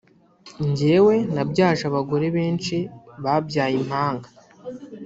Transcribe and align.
“Njyewe 0.69 1.15
nabyaje 1.33 1.83
abagore 1.89 2.25
benshi 2.37 2.77
babyaye 3.23 3.75
impanga 3.81 4.29